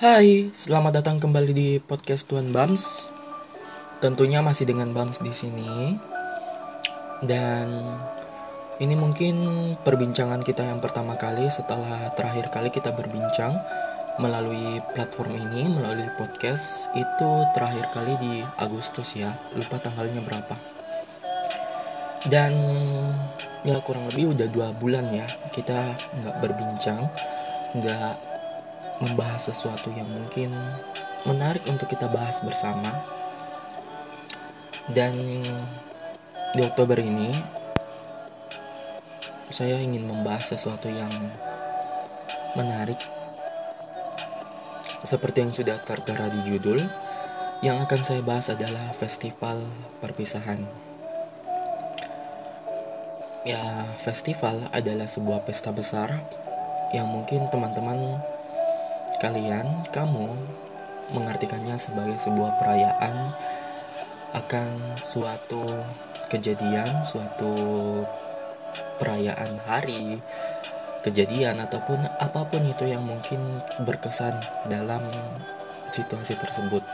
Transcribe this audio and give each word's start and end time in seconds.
Hai, 0.00 0.48
selamat 0.56 0.96
datang 1.04 1.20
kembali 1.20 1.52
di 1.52 1.68
podcast 1.76 2.24
Tuan 2.24 2.56
Bams. 2.56 3.12
Tentunya 4.00 4.40
masih 4.40 4.64
dengan 4.64 4.96
Bams 4.96 5.20
di 5.20 5.28
sini. 5.28 5.92
Dan 7.20 7.84
ini 8.80 8.96
mungkin 8.96 9.36
perbincangan 9.84 10.40
kita 10.40 10.64
yang 10.64 10.80
pertama 10.80 11.20
kali 11.20 11.52
setelah 11.52 12.16
terakhir 12.16 12.48
kali 12.48 12.72
kita 12.72 12.96
berbincang 12.96 13.60
melalui 14.16 14.80
platform 14.96 15.36
ini, 15.36 15.68
melalui 15.68 16.08
podcast 16.16 16.88
itu 16.96 17.30
terakhir 17.52 17.92
kali 17.92 18.16
di 18.24 18.34
Agustus 18.56 19.12
ya. 19.12 19.36
Lupa 19.52 19.84
tanggalnya 19.84 20.24
berapa. 20.24 20.56
Dan 22.24 22.56
ya 23.68 23.76
kurang 23.84 24.08
lebih 24.08 24.32
udah 24.32 24.48
dua 24.48 24.72
bulan 24.72 25.12
ya 25.12 25.28
kita 25.52 25.92
nggak 26.24 26.40
berbincang, 26.40 27.04
nggak 27.76 28.29
membahas 29.00 29.48
sesuatu 29.48 29.88
yang 29.96 30.06
mungkin 30.06 30.52
menarik 31.24 31.64
untuk 31.66 31.88
kita 31.88 32.06
bahas 32.12 32.40
bersama. 32.44 33.00
Dan 34.92 35.16
di 36.52 36.60
Oktober 36.60 37.00
ini 37.00 37.32
saya 39.50 39.80
ingin 39.80 40.06
membahas 40.06 40.54
sesuatu 40.54 40.86
yang 40.86 41.10
menarik 42.54 42.98
seperti 45.02 45.42
yang 45.42 45.52
sudah 45.52 45.80
tertera 45.80 46.28
di 46.28 46.40
judul. 46.46 46.84
Yang 47.60 47.76
akan 47.84 48.00
saya 48.00 48.22
bahas 48.24 48.48
adalah 48.48 48.88
festival 48.96 49.68
perpisahan. 50.00 50.64
Ya, 53.44 53.84
festival 54.00 54.68
adalah 54.72 55.04
sebuah 55.04 55.44
pesta 55.44 55.68
besar 55.68 56.24
yang 56.96 57.04
mungkin 57.12 57.52
teman-teman 57.52 58.16
kalian, 59.20 59.84
kamu 59.92 60.32
mengartikannya 61.12 61.76
sebagai 61.76 62.16
sebuah 62.18 62.58
perayaan 62.58 63.30
akan 64.34 64.98
suatu 65.02 65.84
kejadian, 66.30 67.02
suatu 67.02 67.52
perayaan 68.98 69.58
hari, 69.66 70.18
kejadian 71.02 71.60
ataupun 71.60 71.98
apa 72.20 72.46
pun 72.46 72.62
itu 72.64 72.86
yang 72.86 73.02
mungkin 73.02 73.40
berkesan 73.84 74.40
dalam 74.70 75.02
situasi 75.90 76.38
tersebut. 76.38 76.84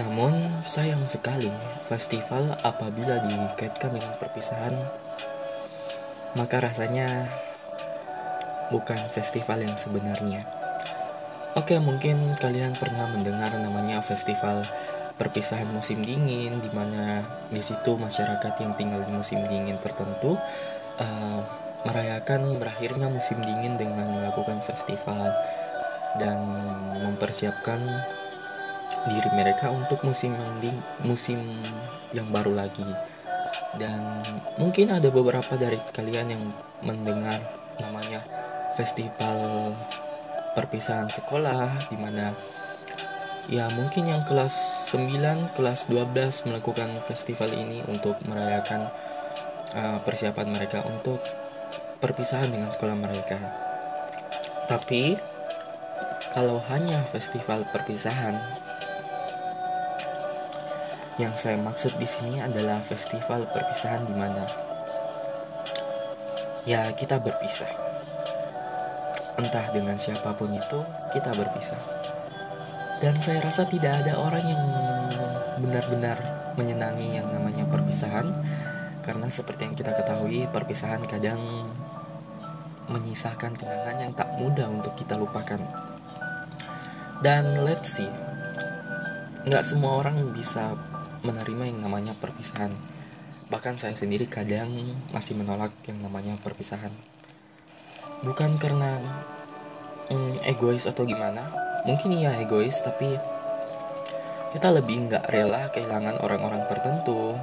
Namun 0.00 0.64
sayang 0.64 1.04
sekali 1.04 1.52
festival 1.84 2.56
apabila 2.64 3.20
dikaitkan 3.28 3.92
dengan 3.92 4.16
perpisahan 4.16 4.72
maka 6.32 6.64
rasanya 6.64 7.28
bukan 8.72 9.12
festival 9.12 9.60
yang 9.60 9.76
sebenarnya. 9.76 10.48
Oke, 11.52 11.76
mungkin 11.76 12.32
kalian 12.40 12.72
pernah 12.80 13.04
mendengar 13.12 13.52
namanya 13.60 14.00
festival 14.00 14.64
perpisahan 15.20 15.68
musim 15.68 16.00
dingin, 16.00 16.64
di 16.64 16.70
mana 16.72 17.20
di 17.52 17.60
situ 17.60 18.00
masyarakat 18.00 18.56
yang 18.64 18.72
tinggal 18.80 19.04
di 19.04 19.12
musim 19.12 19.44
dingin 19.44 19.76
tertentu 19.84 20.40
uh, 20.96 21.40
merayakan 21.84 22.56
berakhirnya 22.56 23.12
musim 23.12 23.36
dingin 23.44 23.76
dengan 23.76 24.08
melakukan 24.16 24.64
festival 24.64 25.34
dan 26.16 26.40
mempersiapkan 27.04 27.80
diri 29.12 29.30
mereka 29.34 29.68
untuk 29.68 30.00
musim 30.06 30.32
yang 30.62 30.78
musim 31.04 31.38
yang 32.16 32.28
baru 32.32 32.54
lagi. 32.54 32.86
Dan 33.76 34.24
mungkin 34.60 34.92
ada 34.92 35.08
beberapa 35.08 35.56
dari 35.56 35.80
kalian 35.92 36.28
yang 36.32 36.44
mendengar 36.84 37.40
namanya 37.80 38.20
festival 38.74 39.72
perpisahan 40.52 41.08
sekolah 41.08 41.88
di 41.88 41.96
mana 41.96 42.32
ya 43.50 43.66
mungkin 43.72 44.06
yang 44.06 44.22
kelas 44.22 44.88
9, 44.92 45.56
kelas 45.56 45.88
12 45.90 46.48
melakukan 46.48 46.92
festival 47.02 47.50
ini 47.50 47.82
untuk 47.88 48.20
merayakan 48.28 48.92
uh, 49.74 49.98
persiapan 50.04 50.52
mereka 50.52 50.84
untuk 50.86 51.18
perpisahan 51.98 52.50
dengan 52.52 52.70
sekolah 52.70 52.94
mereka. 52.94 53.38
Tapi 54.70 55.16
kalau 56.32 56.62
hanya 56.70 57.02
festival 57.10 57.66
perpisahan 57.68 58.38
yang 61.20 61.32
saya 61.36 61.60
maksud 61.60 61.92
di 62.00 62.08
sini 62.08 62.40
adalah 62.40 62.80
festival 62.80 63.44
perpisahan 63.52 64.08
di 64.08 64.14
mana 64.16 64.48
ya 66.64 66.88
kita 66.96 67.20
berpisah 67.20 67.68
entah 69.40 69.66
dengan 69.72 69.96
siapa 69.96 70.36
pun 70.36 70.52
itu 70.52 70.80
kita 71.12 71.32
berpisah. 71.32 71.80
Dan 73.00 73.18
saya 73.18 73.42
rasa 73.42 73.66
tidak 73.66 74.04
ada 74.04 74.14
orang 74.20 74.44
yang 74.46 74.64
benar-benar 75.58 76.18
menyenangi 76.54 77.18
yang 77.18 77.32
namanya 77.32 77.64
perpisahan 77.66 78.30
karena 79.02 79.26
seperti 79.26 79.66
yang 79.66 79.74
kita 79.74 79.92
ketahui 79.96 80.46
perpisahan 80.52 81.02
kadang 81.08 81.40
menyisakan 82.86 83.56
kenangan 83.56 83.96
yang 83.98 84.12
tak 84.14 84.30
mudah 84.38 84.68
untuk 84.70 84.94
kita 84.94 85.18
lupakan. 85.18 85.58
Dan 87.22 87.62
let's 87.66 87.98
see, 87.98 88.10
nggak 89.46 89.64
semua 89.66 90.02
orang 90.02 90.30
bisa 90.34 90.74
menerima 91.22 91.70
yang 91.74 91.78
namanya 91.82 92.14
perpisahan. 92.18 92.74
Bahkan 93.50 93.78
saya 93.78 93.94
sendiri 93.94 94.26
kadang 94.26 94.70
masih 95.14 95.38
menolak 95.38 95.74
yang 95.86 96.02
namanya 96.02 96.34
perpisahan 96.42 96.90
bukan 98.22 98.58
karena 98.58 99.02
mm, 100.10 100.46
egois 100.46 100.86
atau 100.86 101.02
gimana. 101.06 101.42
Mungkin 101.82 102.14
iya 102.14 102.38
egois 102.38 102.78
tapi 102.82 103.10
kita 104.54 104.68
lebih 104.70 105.10
nggak 105.10 105.32
rela 105.32 105.72
kehilangan 105.74 106.22
orang-orang 106.22 106.62
tertentu 106.70 107.34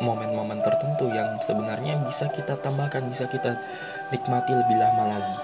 momen-momen 0.00 0.64
tertentu 0.64 1.12
yang 1.12 1.36
sebenarnya 1.44 2.00
bisa 2.00 2.32
kita 2.32 2.56
tambahkan 2.56 3.04
bisa 3.06 3.28
kita 3.28 3.60
nikmati 4.08 4.52
lebih 4.56 4.76
lama 4.80 5.04
lagi. 5.16 5.36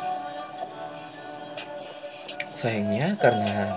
Sayangnya 2.57 3.21
karena 3.21 3.77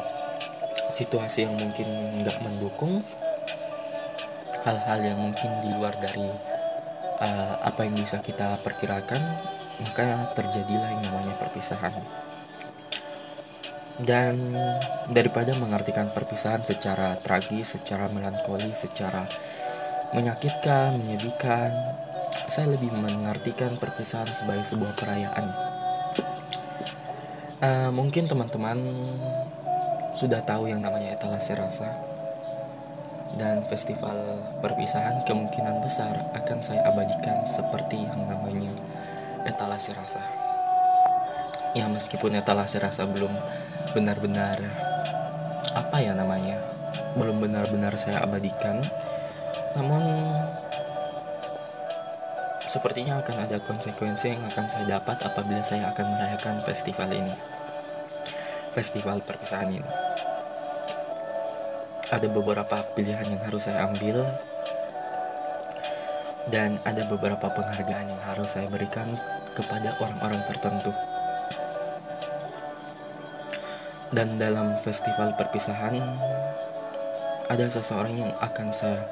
situasi 0.90 1.46
yang 1.46 1.60
mungkin 1.60 1.88
nggak 2.24 2.40
mendukung 2.42 3.04
hal-hal 4.64 5.00
yang 5.04 5.20
mungkin 5.20 5.52
di 5.62 5.70
luar 5.76 5.94
dari 6.00 6.32
uh, 7.20 7.54
apa 7.60 7.86
yang 7.86 7.96
bisa 8.00 8.24
kita 8.24 8.58
perkirakan 8.64 9.22
maka 9.84 10.32
terjadilah 10.36 10.90
yang 10.98 11.04
namanya 11.08 11.36
perpisahan. 11.40 11.96
Dan 14.00 14.56
daripada 15.12 15.52
mengartikan 15.60 16.08
perpisahan 16.16 16.64
secara 16.64 17.20
tragis, 17.20 17.76
secara 17.76 18.08
melankoli, 18.08 18.72
secara 18.72 19.28
menyakitkan, 20.16 20.96
menyedihkan, 20.96 21.76
saya 22.48 22.74
lebih 22.74 22.90
mengartikan 22.96 23.76
perpisahan 23.76 24.32
sebagai 24.32 24.64
sebuah 24.66 24.94
perayaan. 24.96 25.48
Uh, 27.60 27.92
mungkin 27.92 28.24
teman-teman 28.24 28.80
sudah 30.16 30.42
tahu 30.48 30.72
yang 30.72 30.80
namanya 30.80 31.20
etalase 31.20 31.54
rasa 31.60 31.92
dan 33.38 33.62
festival 33.68 34.42
perpisahan 34.64 35.22
kemungkinan 35.28 35.84
besar 35.86 36.18
akan 36.34 36.60
saya 36.64 36.82
abadikan 36.90 37.46
seperti 37.46 38.02
yang 38.02 38.26
namanya 38.26 38.74
etalase 39.50 39.92
rasa. 39.98 40.22
Ya 41.74 41.90
meskipun 41.90 42.38
etalase 42.38 42.78
rasa 42.78 43.10
belum 43.10 43.34
benar-benar 43.98 44.62
apa 45.74 46.02
ya 46.02 46.18
namanya 46.18 46.58
belum 47.14 47.42
benar-benar 47.42 47.94
saya 47.94 48.26
abadikan 48.26 48.82
namun 49.78 50.02
sepertinya 52.70 53.18
akan 53.22 53.50
ada 53.50 53.58
konsekuensi 53.66 54.38
yang 54.38 54.46
akan 54.54 54.66
saya 54.70 54.86
dapat 55.02 55.18
apabila 55.26 55.66
saya 55.66 55.90
akan 55.90 56.06
merayakan 56.14 56.62
festival 56.62 57.10
ini. 57.10 57.34
Festival 58.78 59.26
perpisahan 59.26 59.74
ini. 59.74 59.92
Ada 62.14 62.30
beberapa 62.30 62.86
pilihan 62.94 63.26
yang 63.26 63.42
harus 63.42 63.66
saya 63.66 63.90
ambil 63.90 64.22
dan 66.50 66.78
ada 66.86 67.06
beberapa 67.06 67.50
penghargaan 67.50 68.10
yang 68.10 68.22
harus 68.26 68.54
saya 68.58 68.70
berikan 68.70 69.18
kepada 69.60 70.00
orang-orang 70.00 70.40
tertentu. 70.48 70.96
Dan 74.10 74.40
dalam 74.40 74.80
festival 74.80 75.36
perpisahan, 75.36 76.00
ada 77.52 77.66
seseorang 77.68 78.16
yang 78.16 78.32
akan 78.40 78.72
saya 78.72 79.04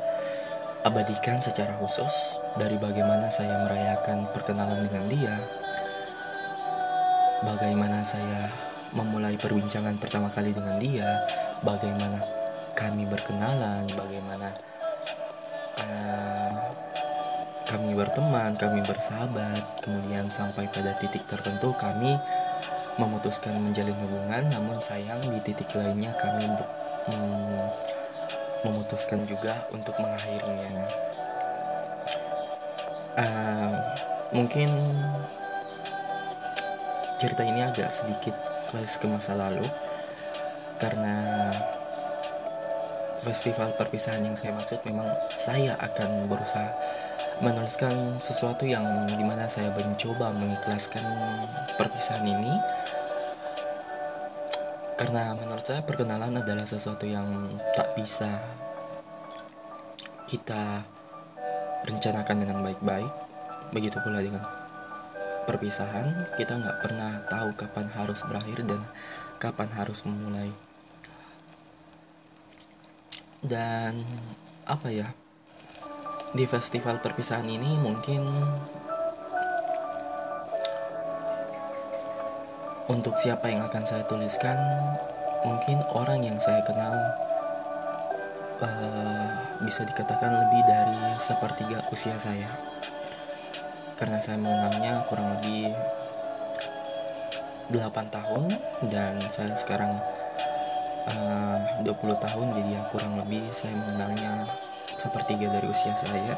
abadikan 0.87 1.37
secara 1.43 1.75
khusus 1.83 2.39
dari 2.55 2.79
bagaimana 2.79 3.27
saya 3.27 3.61
merayakan 3.67 4.25
perkenalan 4.31 4.87
dengan 4.87 5.05
dia, 5.11 5.35
bagaimana 7.43 8.01
saya 8.07 8.49
memulai 8.95 9.37
perbincangan 9.37 9.99
pertama 10.01 10.33
kali 10.33 10.55
dengan 10.55 10.81
dia, 10.81 11.05
bagaimana 11.61 12.23
kami 12.73 13.05
berkenalan, 13.05 13.85
bagaimana 13.93 14.53
kami 17.67 17.91
berteman, 17.99 18.55
kami 18.55 18.79
bersahabat, 18.87 19.83
kemudian 19.83 20.31
sampai 20.31 20.71
pada 20.71 20.95
titik 20.95 21.27
tertentu 21.27 21.75
kami 21.75 22.15
memutuskan 22.95 23.59
menjalin 23.59 23.93
hubungan, 24.07 24.43
namun 24.47 24.79
sayang 24.79 25.19
di 25.27 25.37
titik 25.43 25.69
lainnya 25.75 26.15
kami 26.15 26.47
hmm, 27.11 27.63
memutuskan 28.65 29.21
juga 29.27 29.67
untuk 29.75 29.93
mengakhirinya. 29.99 30.87
Uh, 33.17 33.73
mungkin 34.31 34.69
cerita 37.17 37.41
ini 37.43 37.65
agak 37.65 37.89
sedikit 37.89 38.33
flash 38.69 39.01
ke 39.01 39.09
masa 39.09 39.33
lalu 39.33 39.65
karena 40.77 41.49
festival 43.25 43.73
perpisahan 43.73 44.21
yang 44.21 44.37
saya 44.37 44.53
maksud 44.53 44.79
memang 44.85 45.09
saya 45.33 45.73
akan 45.81 46.29
berusaha 46.29 46.69
menuliskan 47.37 48.17
sesuatu 48.17 48.65
yang 48.65 49.05
di 49.05 49.21
mana 49.21 49.45
saya 49.45 49.69
mencoba 49.69 50.33
mengikhlaskan 50.33 51.05
perpisahan 51.77 52.25
ini. 52.25 52.53
Karena 54.97 55.37
menurut 55.37 55.61
saya 55.61 55.85
perkenalan 55.85 56.41
adalah 56.41 56.65
sesuatu 56.65 57.05
yang 57.05 57.53
tak 57.77 57.93
bisa 57.93 58.41
kita 60.25 60.81
rencanakan 61.85 62.37
dengan 62.41 62.57
baik-baik. 62.65 63.13
Begitu 63.69 64.01
pula 64.01 64.25
dengan 64.25 64.41
perpisahan. 65.45 66.33
Kita 66.33 66.57
nggak 66.57 66.77
pernah 66.81 67.21
tahu 67.29 67.53
kapan 67.53 67.87
harus 67.93 68.25
berakhir 68.25 68.65
dan 68.65 68.81
kapan 69.37 69.69
harus 69.77 70.01
memulai. 70.01 70.49
Dan 73.45 74.01
apa 74.65 74.89
ya 74.89 75.13
di 76.37 76.45
festival 76.45 77.01
perpisahan 77.01 77.49
ini 77.49 77.81
mungkin 77.81 78.21
untuk 82.85 83.17
siapa 83.17 83.49
yang 83.49 83.65
akan 83.65 83.81
saya 83.81 84.05
tuliskan 84.05 84.53
mungkin 85.41 85.81
orang 85.97 86.21
yang 86.21 86.37
saya 86.37 86.61
kenal 86.61 86.93
uh, 88.61 89.27
bisa 89.65 89.81
dikatakan 89.81 90.29
lebih 90.45 90.61
dari 90.69 91.01
sepertiga 91.17 91.81
usia 91.89 92.13
saya. 92.21 92.49
Karena 93.97 94.21
saya 94.21 94.37
mengenalnya 94.37 95.09
kurang 95.09 95.41
lebih 95.41 95.73
8 97.73 98.13
tahun 98.13 98.43
dan 98.93 99.17
saya 99.33 99.57
sekarang 99.57 99.89
uh, 101.09 101.81
20 101.81 101.91
tahun 101.97 102.47
jadi 102.61 102.69
ya 102.77 102.81
kurang 102.93 103.17
lebih 103.17 103.49
saya 103.51 103.73
mengenalnya 103.73 104.45
sepertiga 104.97 105.49
dari 105.53 105.67
usia 105.69 105.93
saya. 105.97 106.35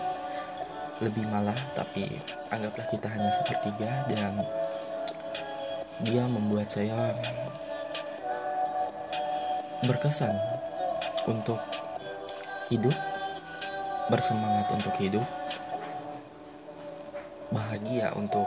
Lebih 0.99 1.25
malah 1.31 1.55
tapi 1.73 2.05
anggaplah 2.51 2.87
kita 2.91 3.07
hanya 3.07 3.31
sepertiga 3.31 4.03
dan 4.11 4.43
dia 6.03 6.23
membuat 6.27 6.67
saya 6.67 7.15
berkesan 9.83 10.35
untuk 11.27 11.59
hidup 12.67 12.95
bersemangat 14.11 14.67
untuk 14.75 14.95
hidup 14.99 15.23
bahagia 17.53 18.11
untuk 18.19 18.45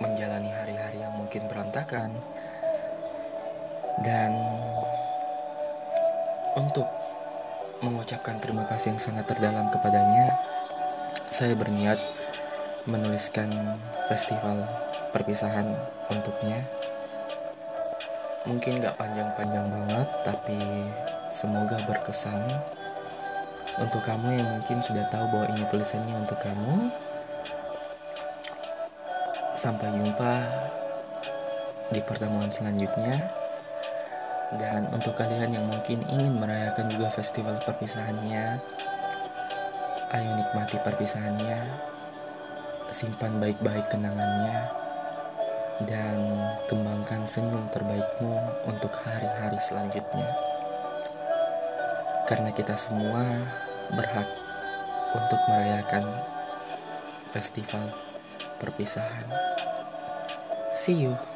menjalani 0.00 0.50
hari-hari 0.50 0.98
yang 1.04 1.14
mungkin 1.14 1.46
berantakan 1.46 2.10
dan 4.02 4.34
untuk 6.56 6.88
mengucapkan 7.82 8.38
terima 8.38 8.62
kasih 8.70 8.94
yang 8.94 9.02
sangat 9.02 9.26
terdalam 9.26 9.66
kepadanya, 9.74 10.38
saya 11.34 11.58
berniat 11.58 11.98
menuliskan 12.86 13.50
festival 14.06 14.62
perpisahan 15.10 15.66
untuknya. 16.06 16.62
Mungkin 18.46 18.78
gak 18.78 18.98
panjang-panjang 18.98 19.66
banget, 19.66 20.08
tapi 20.22 20.58
semoga 21.34 21.82
berkesan 21.86 22.42
untuk 23.82 24.02
kamu 24.06 24.30
yang 24.30 24.48
mungkin 24.50 24.78
sudah 24.78 25.06
tahu 25.10 25.26
bahwa 25.30 25.46
ini 25.50 25.66
tulisannya 25.66 26.14
untuk 26.14 26.38
kamu. 26.38 26.90
Sampai 29.58 29.90
jumpa 29.90 30.32
di 31.90 32.00
pertemuan 32.02 32.50
selanjutnya. 32.50 33.41
Dan 34.60 34.92
untuk 34.92 35.16
kalian 35.16 35.56
yang 35.56 35.64
mungkin 35.64 36.04
ingin 36.12 36.36
merayakan 36.36 36.92
juga 36.92 37.08
festival 37.08 37.56
perpisahannya, 37.64 38.60
ayo 40.12 40.30
nikmati 40.36 40.76
perpisahannya, 40.84 41.60
simpan 42.92 43.40
baik-baik 43.40 43.88
kenangannya, 43.88 44.68
dan 45.88 46.16
kembangkan 46.68 47.24
senyum 47.24 47.64
terbaikmu 47.72 48.36
untuk 48.68 48.92
hari-hari 49.00 49.56
selanjutnya. 49.64 50.28
Karena 52.28 52.52
kita 52.52 52.76
semua 52.76 53.24
berhak 53.96 54.28
untuk 55.16 55.40
merayakan 55.48 56.04
festival 57.32 57.88
perpisahan. 58.60 59.26
See 60.76 61.08
you. 61.08 61.31